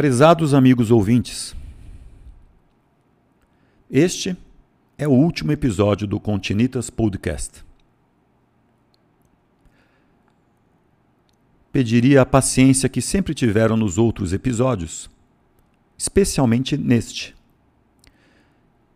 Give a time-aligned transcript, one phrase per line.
[0.00, 1.54] Prezados amigos ouvintes,
[3.90, 4.34] este
[4.96, 7.62] é o último episódio do Continitas Podcast.
[11.70, 15.10] Pediria a paciência que sempre tiveram nos outros episódios,
[15.98, 17.36] especialmente neste.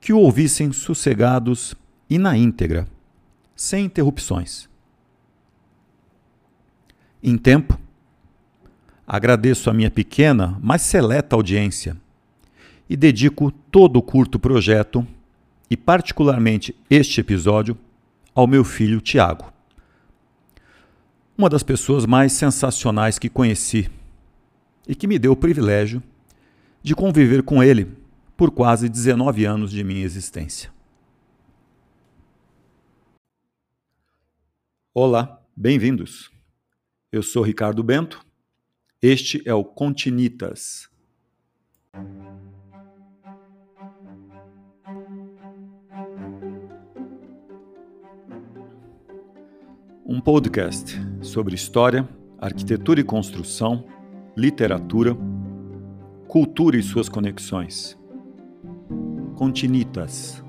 [0.00, 1.74] Que o ouvissem sossegados
[2.08, 2.88] e na íntegra,
[3.54, 4.70] sem interrupções.
[7.22, 7.78] Em tempo,
[9.06, 11.96] agradeço a minha pequena, mas seleta audiência
[12.88, 15.06] e dedico todo o curto projeto,
[15.70, 17.76] e particularmente este episódio,
[18.34, 19.52] ao meu filho Tiago.
[21.36, 23.90] Uma das pessoas mais sensacionais que conheci
[24.86, 26.02] e que me deu o privilégio
[26.82, 27.96] de conviver com ele
[28.36, 30.70] por quase 19 anos de minha existência.
[34.92, 36.30] Olá, bem-vindos.
[37.10, 38.24] Eu sou Ricardo Bento.
[39.06, 40.88] Este é o Continitas.
[50.06, 53.84] Um podcast sobre história, arquitetura e construção,
[54.34, 55.14] literatura,
[56.26, 57.98] cultura e suas conexões.
[59.34, 60.43] Continitas.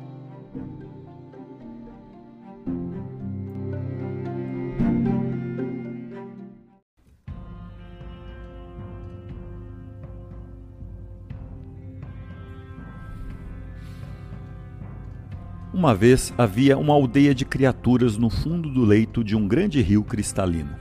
[15.76, 20.06] Uma vez havia uma aldeia de criaturas no fundo do leito de um grande rio
[20.06, 20.74] cristalino.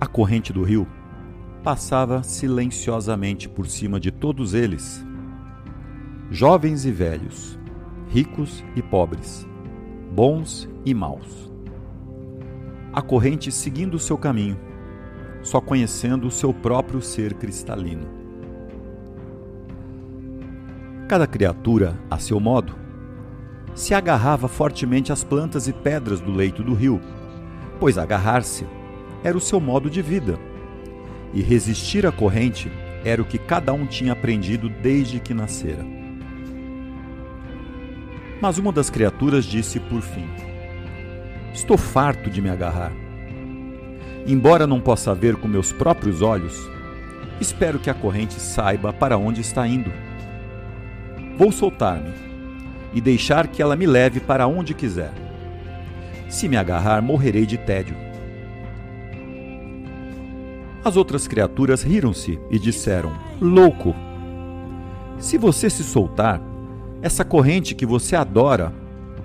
[0.00, 0.88] A corrente do rio
[1.62, 5.04] passava silenciosamente por cima de todos eles,
[6.30, 7.58] jovens e velhos,
[8.08, 9.46] ricos e pobres,
[10.10, 11.52] bons e maus.
[12.90, 14.58] A corrente seguindo seu caminho,
[15.42, 18.17] só conhecendo o seu próprio ser cristalino.
[21.08, 22.74] Cada criatura, a seu modo,
[23.74, 27.00] se agarrava fortemente às plantas e pedras do leito do rio,
[27.80, 28.66] pois agarrar-se
[29.24, 30.38] era o seu modo de vida,
[31.32, 32.70] e resistir à corrente
[33.06, 35.82] era o que cada um tinha aprendido desde que nascera.
[38.38, 40.28] Mas uma das criaturas disse por fim:
[41.54, 42.92] Estou farto de me agarrar.
[44.26, 46.54] Embora não possa ver com meus próprios olhos,
[47.40, 49.90] espero que a corrente saiba para onde está indo
[51.38, 52.12] Vou soltar-me
[52.92, 55.12] e deixar que ela me leve para onde quiser.
[56.28, 57.96] Se me agarrar, morrerei de tédio.
[60.84, 63.94] As outras criaturas riram-se e disseram: Louco!
[65.18, 66.40] Se você se soltar,
[67.00, 68.72] essa corrente que você adora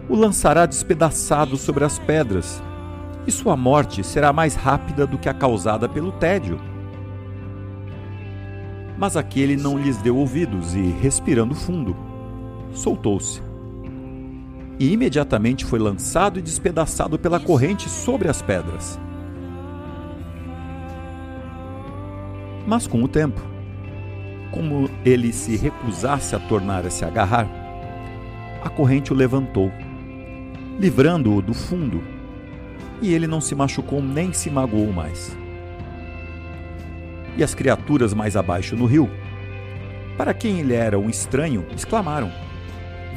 [0.07, 2.61] o lançará despedaçado sobre as pedras,
[3.25, 6.59] e sua morte será mais rápida do que a causada pelo tédio.
[8.97, 11.95] Mas aquele não lhes deu ouvidos e, respirando fundo,
[12.73, 13.41] soltou-se.
[14.79, 18.99] E imediatamente foi lançado e despedaçado pela corrente sobre as pedras.
[22.65, 23.41] Mas com o tempo,
[24.51, 27.47] como ele se recusasse a tornar a se agarrar,
[28.63, 29.71] a corrente o levantou,
[30.79, 32.01] livrando-o do fundo,
[33.01, 35.35] e ele não se machucou nem se magoou mais.
[37.37, 39.09] E as criaturas mais abaixo no rio,
[40.17, 42.31] para quem ele era um estranho, exclamaram: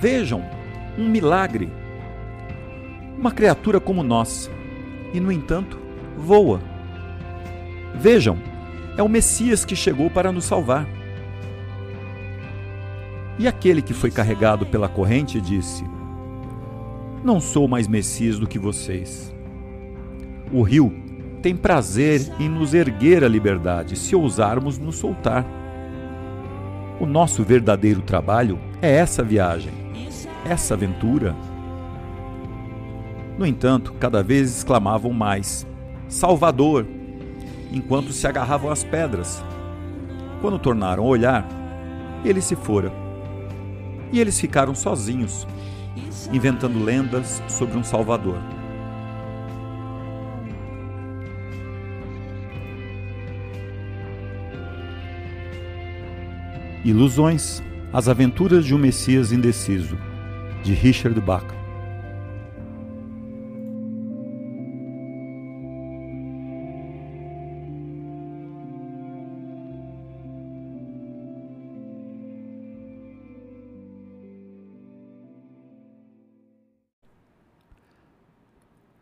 [0.00, 0.44] Vejam,
[0.98, 1.70] um milagre.
[3.18, 4.50] Uma criatura como nós,
[5.12, 5.78] e no entanto,
[6.16, 6.60] voa.
[7.94, 8.38] Vejam,
[8.96, 10.86] é o Messias que chegou para nos salvar.
[13.38, 15.84] E aquele que foi carregado pela corrente disse:
[17.22, 19.34] Não sou mais Messias do que vocês.
[20.50, 21.05] O rio
[21.46, 25.46] tem prazer em nos erguer a liberdade se ousarmos nos soltar.
[26.98, 29.72] O nosso verdadeiro trabalho é essa viagem
[30.44, 31.36] essa aventura?
[33.38, 35.64] No entanto, cada vez exclamavam mais:
[36.08, 36.84] Salvador!
[37.70, 39.44] enquanto se agarravam às pedras.
[40.40, 41.46] Quando tornaram a olhar,
[42.24, 42.92] ele se fora.
[44.10, 45.46] E eles ficaram sozinhos,
[46.32, 48.40] inventando lendas sobre um Salvador.
[56.86, 59.98] Ilusões As aventuras de um Messias indeciso
[60.62, 61.44] de Richard Bach.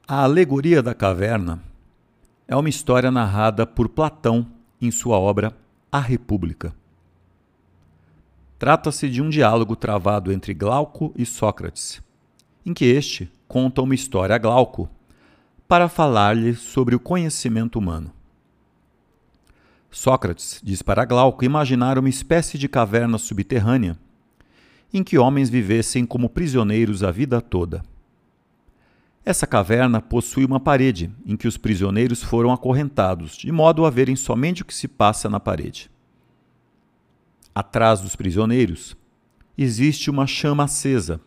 [0.09, 1.63] A alegoria da caverna
[2.49, 4.47] é uma história narrada por Platão
[4.81, 5.55] em sua obra
[5.93, 6.75] A República.
[8.65, 12.01] Trata-se de um diálogo travado entre Glauco e Sócrates,
[12.65, 14.89] em que este conta uma história a Glauco
[15.69, 18.11] para falar-lhe sobre o conhecimento humano.
[19.91, 23.99] Sócrates diz para Glauco imaginar uma espécie de caverna subterrânea
[24.95, 27.85] em que homens vivessem como prisioneiros a vida toda.
[29.27, 34.17] Essa caverna possui uma parede em que os prisioneiros foram acorrentados, de modo a verem
[34.17, 35.93] somente o que se passa na parede.
[37.55, 38.97] Atrás dos prisioneiros
[39.57, 41.21] existe uma chama acesa,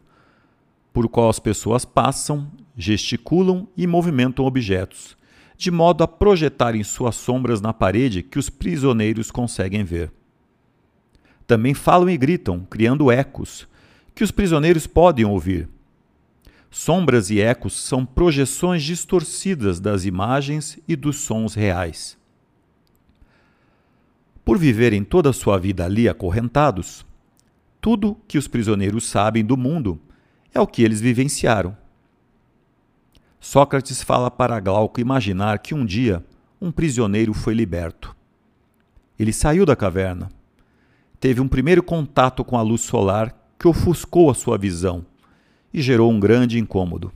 [0.91, 5.15] por qual as pessoas passam, gesticulam e movimentam objetos,
[5.57, 10.11] de modo a projetarem suas sombras na parede que os prisioneiros conseguem ver.
[11.45, 13.67] Também falam e gritam, criando ecos,
[14.13, 15.69] que os prisioneiros podem ouvir
[16.69, 22.17] Sombras e ecos são projeções distorcidas das imagens e dos sons reais.
[24.47, 27.05] Por viverem toda a sua vida ali acorrentados,
[27.81, 29.99] tudo que os prisioneiros sabem do mundo
[30.53, 31.75] é o que eles vivenciaram.
[33.41, 36.25] Sócrates fala para Glauco imaginar que um dia
[36.61, 38.15] um prisioneiro foi liberto.
[39.19, 40.29] Ele saiu da caverna.
[41.19, 45.05] Teve um primeiro contato com a luz solar que ofuscou a sua visão
[45.73, 47.11] e gerou um grande incômodo.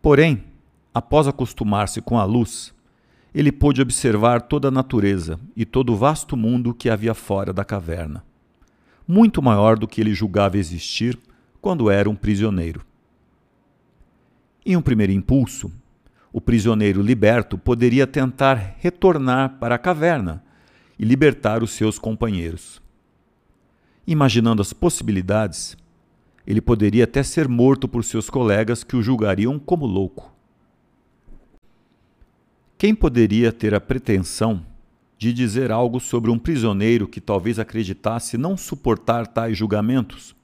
[0.00, 0.44] Porém,
[0.94, 2.72] após acostumar-se com a luz,
[3.34, 7.64] ele pôde observar toda a natureza e todo o vasto mundo que havia fora da
[7.64, 8.24] caverna,
[9.06, 11.18] muito maior do que ele julgava existir
[11.60, 12.84] quando era um prisioneiro.
[14.64, 15.72] Em um primeiro impulso,
[16.32, 20.44] o prisioneiro liberto poderia tentar retornar para a caverna
[20.98, 22.80] e libertar os seus companheiros.
[24.06, 25.76] Imaginando as possibilidades,
[26.46, 30.29] ele poderia até ser morto por seus colegas que o julgariam como louco.
[32.80, 34.64] Quem poderia ter a pretensão
[35.18, 40.34] de dizer algo sobre um prisioneiro que talvez acreditasse não suportar tais julgamentos?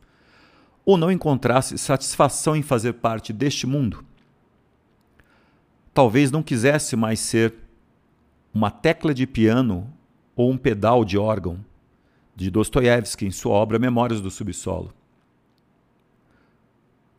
[0.85, 4.05] Ou não encontrasse satisfação em fazer parte deste mundo?
[5.95, 7.55] Talvez não quisesse mais ser
[8.53, 9.91] uma tecla de piano
[10.37, 11.65] ou um pedal de órgão,
[12.35, 14.93] de Dostoiévski em sua obra Memórias do Subsolo.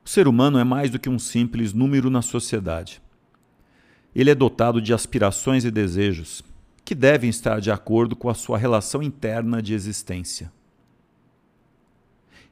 [0.06, 3.02] O ser humano é mais do que um simples número na sociedade.
[4.18, 6.42] Ele é dotado de aspirações e desejos
[6.84, 10.52] que devem estar de acordo com a sua relação interna de existência.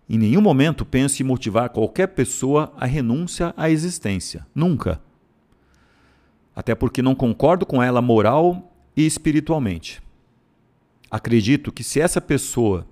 [0.08, 4.46] Em nenhum momento penso em motivar qualquer pessoa à renúncia à existência.
[4.54, 5.02] Nunca.
[6.56, 10.04] Até porque não concordo com ela moral e espiritualmente.
[11.10, 12.86] Acredito que se essa pessoa,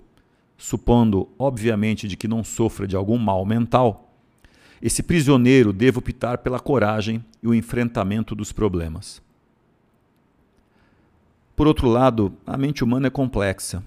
[0.57, 4.02] supondo obviamente de que não sofra de algum mal mental,
[4.85, 9.21] esse prisioneiro deve optar pela coragem e o enfrentamento dos problemas.
[11.55, 13.81] Por outro lado, a mente humana é complexa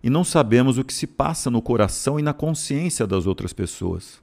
[0.00, 4.22] e não sabemos o que se passa no coração e na consciência das outras pessoas.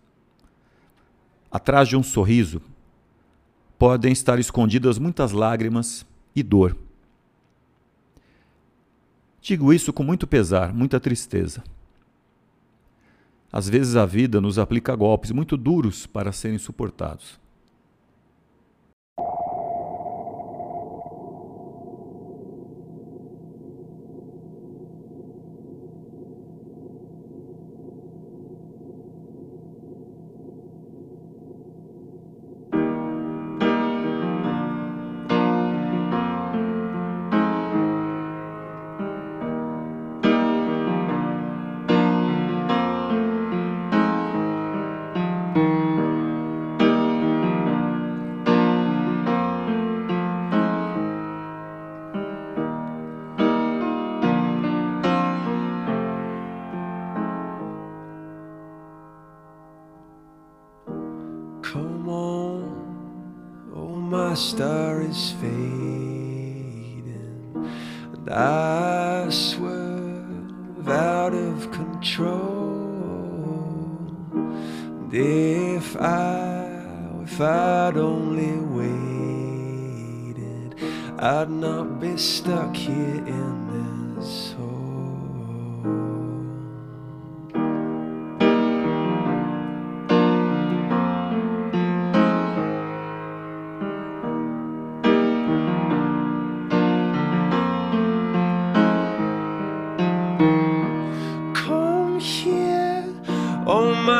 [1.51, 2.61] Atrás de um sorriso
[3.77, 6.77] podem estar escondidas muitas lágrimas e dor.
[9.41, 11.61] Digo isso com muito pesar, muita tristeza.
[13.57, 17.39] Às vezes a vida nos aplica golpes muito duros para serem suportados.
[64.37, 66.21] Star is fading,
[68.13, 72.37] and I swerve out of control.
[74.31, 80.75] And if I, if I'd only waited,
[81.17, 83.66] I'd not be stuck here in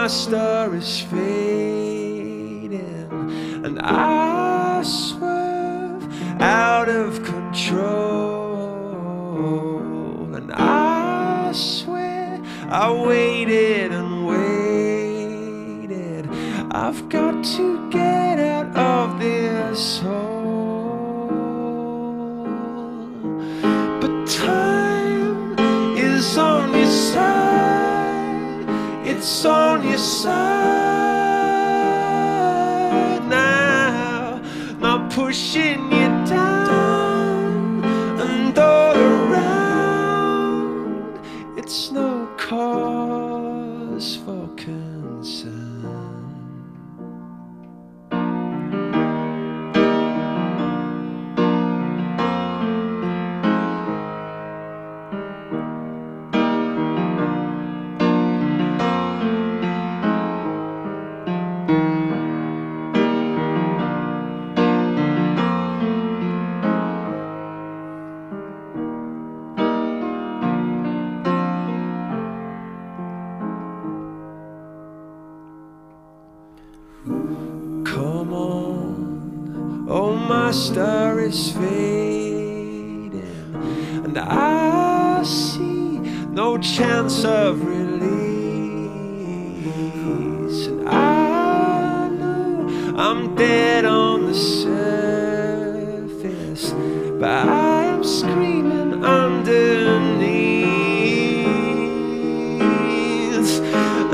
[0.07, 0.31] must
[29.29, 30.31] It's on your side
[33.27, 34.41] now.
[34.79, 35.96] Not pushing you
[80.47, 83.11] my star is fading,
[84.05, 85.99] and I see
[86.41, 88.07] no chance of release.
[90.67, 94.71] And I know I'm dead on the surface,
[97.19, 99.59] but I am screaming underneath.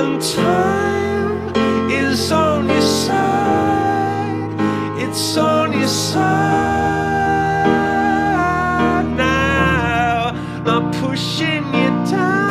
[0.01, 1.53] And time
[1.91, 4.49] is on your side.
[4.97, 5.52] It's on
[6.13, 6.21] side
[9.17, 10.31] now.
[10.65, 12.42] Not pushing you down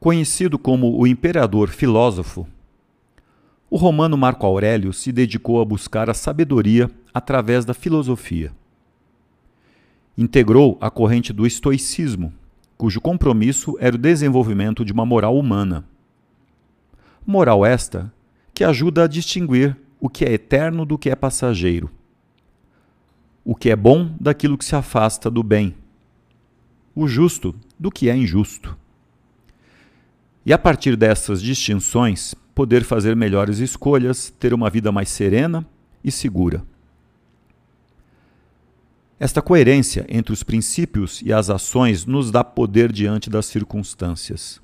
[0.00, 2.48] Conhecido como o imperador filósofo,
[3.68, 8.50] o romano Marco Aurélio se dedicou a buscar a sabedoria através da filosofia.
[10.16, 12.32] Integrou a corrente do estoicismo,
[12.78, 15.84] cujo compromisso era o desenvolvimento de uma moral humana.
[17.26, 18.10] Moral esta
[18.54, 21.90] que ajuda a distinguir o que é eterno do que é passageiro,
[23.44, 25.74] o que é bom daquilo que se afasta do bem,
[26.94, 28.79] o justo do que é injusto.
[30.50, 35.64] E a partir dessas distinções, poder fazer melhores escolhas, ter uma vida mais serena
[36.02, 36.64] e segura.
[39.20, 44.60] Esta coerência entre os princípios e as ações nos dá poder diante das circunstâncias.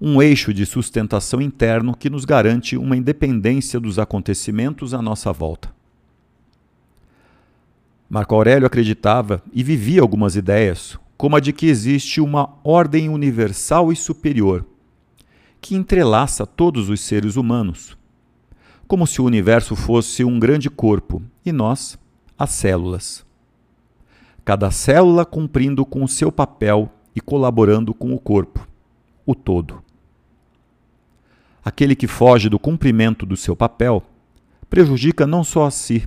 [0.00, 5.72] Um eixo de sustentação interno que nos garante uma independência dos acontecimentos à nossa volta.
[8.08, 13.92] Marco Aurélio acreditava e vivia algumas ideias, como a de que existe uma ordem universal
[13.92, 14.64] e superior,
[15.60, 17.94] que entrelaça todos os seres humanos,
[18.88, 21.98] como se o universo fosse um grande corpo e nós,
[22.38, 23.22] as células.
[24.46, 28.66] Cada célula cumprindo com o seu papel e colaborando com o corpo,
[29.26, 29.82] o todo.
[31.62, 34.02] Aquele que foge do cumprimento do seu papel
[34.70, 36.02] prejudica não só a si,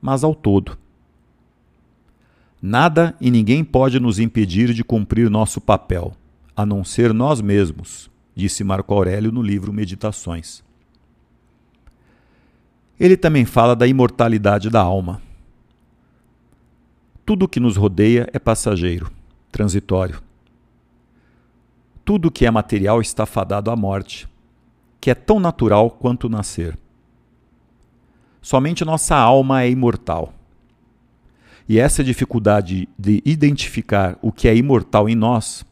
[0.00, 0.78] mas ao todo.
[2.66, 6.14] Nada e ninguém pode nos impedir de cumprir nosso papel,
[6.56, 10.64] a não ser nós mesmos, disse Marco Aurélio no livro Meditações.
[12.98, 15.20] Ele também fala da imortalidade da alma.
[17.26, 19.12] Tudo que nos rodeia é passageiro,
[19.52, 20.22] transitório.
[22.02, 24.26] Tudo que é material está fadado à morte,
[25.02, 26.78] que é tão natural quanto nascer.
[28.40, 30.32] Somente nossa alma é imortal.
[31.68, 35.64] E essa dificuldade de identificar o que é imortal em nós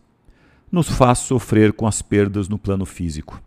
[0.71, 3.43] nos faz sofrer com as perdas no plano físico.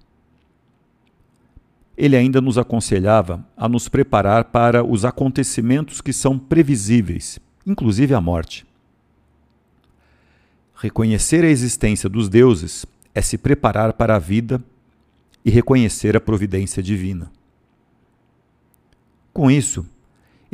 [1.98, 8.22] Ele ainda nos aconselhava a nos preparar para os acontecimentos que são previsíveis, inclusive a
[8.22, 8.66] morte.
[10.76, 14.62] Reconhecer a existência dos deuses é se preparar para a vida
[15.44, 17.32] e reconhecer a providência divina.
[19.34, 19.86] Com isso,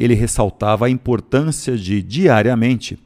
[0.01, 2.97] ele ressaltava a importância de, diariamente,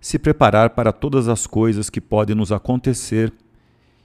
[0.00, 3.30] se preparar para todas as coisas que podem nos acontecer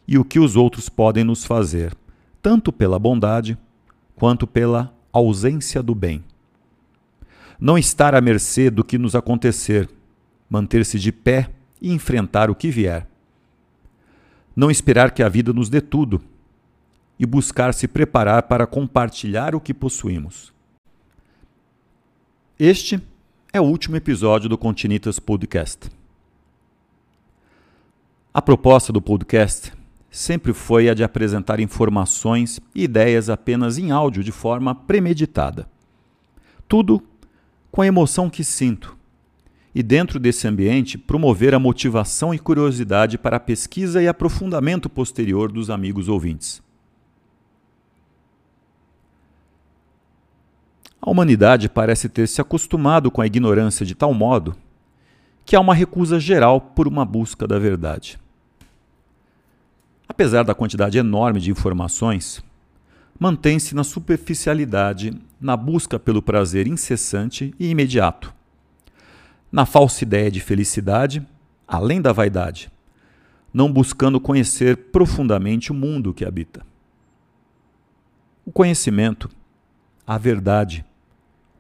[0.06, 1.96] e o que os outros podem nos fazer,
[2.42, 3.58] tanto pela bondade
[4.18, 6.22] quanto pela ausência do bem.
[7.58, 9.90] Não estar à mercê do que nos acontecer,
[10.50, 11.50] manter-se de pé
[11.82, 13.08] e enfrentar o que vier.
[14.54, 16.22] Não esperar que a vida nos dê tudo
[17.18, 20.59] e buscar se preparar para compartilhar o que possuímos.
[22.62, 23.02] Este
[23.54, 25.90] é o último episódio do Continitas Podcast.
[28.34, 29.72] A proposta do podcast
[30.12, 35.70] sempre foi a de apresentar informações e ideias apenas em áudio de forma premeditada.
[36.68, 37.02] Tudo
[37.72, 38.98] com a emoção que sinto.
[39.74, 45.50] E dentro desse ambiente, promover a motivação e curiosidade para a pesquisa e aprofundamento posterior
[45.50, 46.62] dos amigos ouvintes.
[51.02, 54.56] A humanidade parece ter se acostumado com a ignorância de tal modo
[55.46, 58.20] que há uma recusa geral por uma busca da verdade.
[60.08, 62.44] Apesar da quantidade enorme de informações,
[63.20, 68.34] mantém-se na superficialidade, na busca pelo prazer incessante e imediato,
[69.52, 71.26] na falsa ideia de felicidade,
[71.68, 72.72] além da vaidade,
[73.54, 76.64] não buscando conhecer profundamente o mundo que habita.
[78.46, 79.30] O conhecimento,
[80.06, 80.86] a verdade,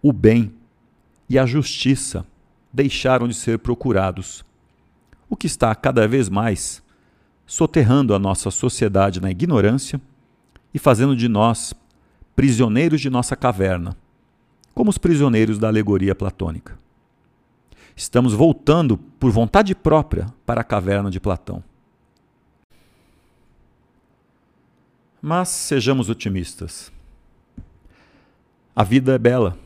[0.01, 0.53] o bem
[1.29, 2.25] e a justiça
[2.71, 4.43] deixaram de ser procurados,
[5.29, 6.81] o que está cada vez mais
[7.45, 9.99] soterrando a nossa sociedade na ignorância
[10.73, 11.73] e fazendo de nós
[12.35, 13.97] prisioneiros de nossa caverna,
[14.73, 16.77] como os prisioneiros da alegoria platônica.
[17.95, 21.63] Estamos voltando por vontade própria para a caverna de Platão.
[25.21, 26.93] Mas sejamos otimistas.
[28.73, 29.57] A vida é bela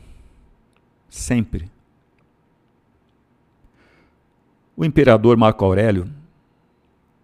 [1.14, 1.70] sempre.
[4.76, 6.10] O imperador Marco Aurélio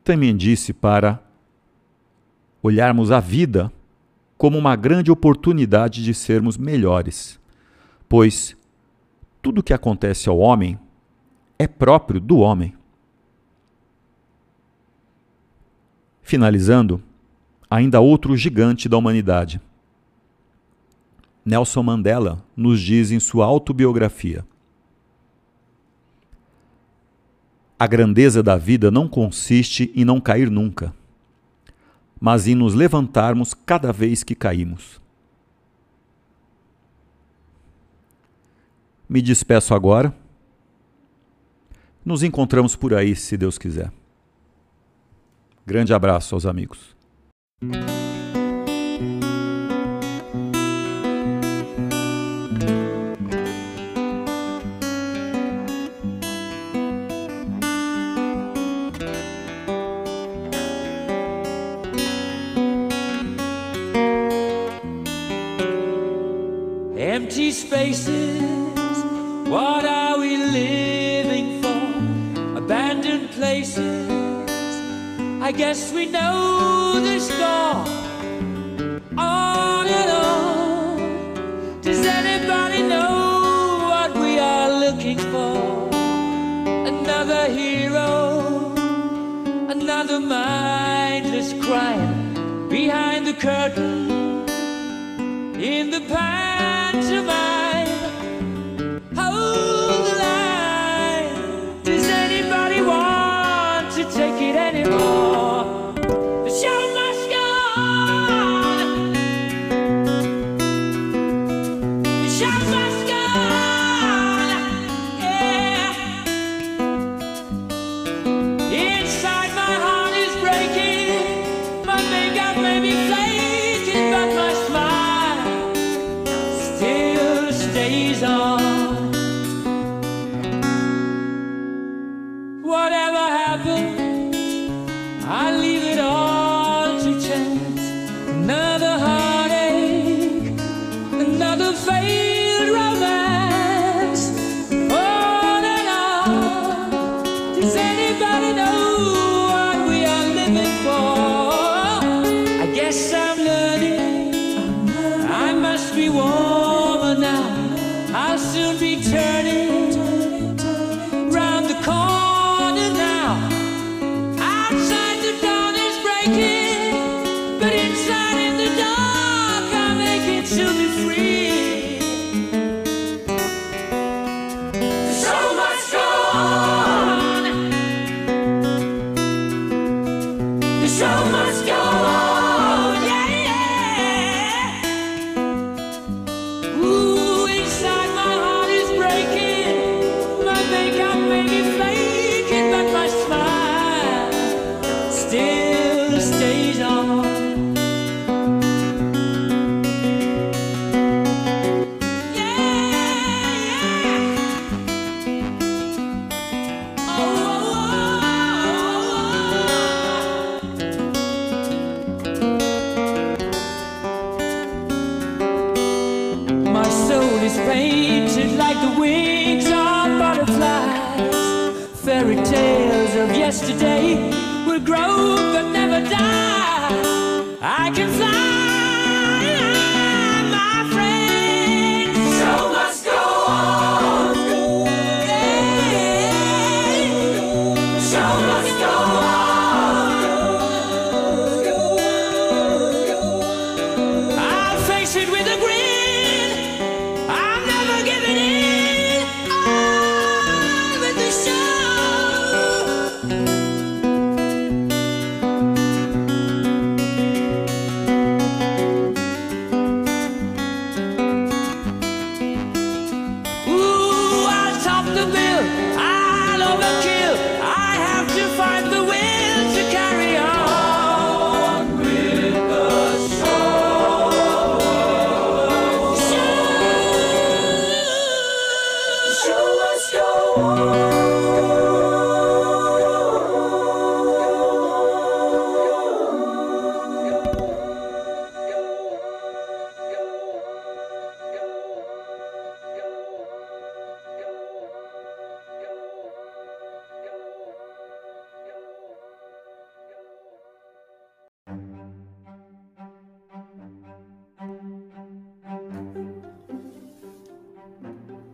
[0.04, 1.20] também disse para
[2.62, 3.72] olharmos a vida
[4.38, 7.38] como uma grande oportunidade de sermos melhores,
[8.08, 8.56] pois
[9.42, 10.78] tudo que acontece ao homem
[11.58, 12.74] é próprio do homem.
[16.22, 17.02] Finalizando,
[17.68, 19.60] ainda outro gigante da humanidade,
[21.44, 24.44] Nelson Mandela nos diz em sua autobiografia:
[27.78, 30.94] A grandeza da vida não consiste em não cair nunca,
[32.20, 35.00] mas em nos levantarmos cada vez que caímos.
[39.08, 40.14] Me despeço agora.
[42.04, 43.92] Nos encontramos por aí, se Deus quiser.
[45.66, 46.96] Grande abraço aos amigos.